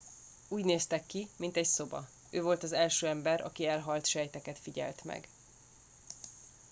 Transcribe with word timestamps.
úgy 0.47 0.65
néztek 0.65 1.05
ki 1.05 1.27
mint 1.37 1.57
egy 1.57 1.65
szoba 1.65 2.07
ő 2.29 2.41
volt 2.41 2.63
az 2.63 2.71
első 2.71 3.07
ember 3.07 3.41
aki 3.41 3.65
elhalt 3.67 4.05
sejteket 4.05 4.59
figyelt 4.59 5.03
meg 5.03 5.27